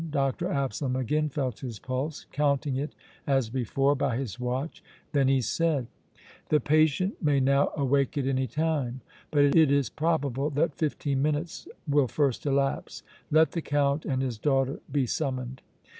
Dr. 0.09 0.51
Absalom 0.51 0.95
again 0.95 1.29
felt 1.29 1.59
his 1.59 1.77
pulse, 1.77 2.25
counting 2.31 2.75
it 2.75 2.95
as 3.27 3.51
before 3.51 3.93
by 3.95 4.17
his 4.17 4.39
watch; 4.39 4.83
then 5.11 5.27
he 5.27 5.41
said: 5.41 5.85
"The 6.49 6.59
patient 6.59 7.21
may 7.21 7.39
now 7.39 7.71
awake 7.77 8.17
at 8.17 8.25
any 8.25 8.47
time, 8.47 9.01
but 9.29 9.55
it 9.55 9.71
is 9.71 9.91
probable 9.91 10.49
that 10.49 10.73
fifteen 10.73 11.21
minutes 11.21 11.67
will 11.87 12.07
first 12.07 12.47
elapse. 12.47 13.03
Let 13.29 13.51
the 13.51 13.61
Count 13.61 14.03
and 14.05 14.23
his 14.23 14.39
daughter 14.39 14.79
be 14.91 15.05
summoned." 15.05 15.61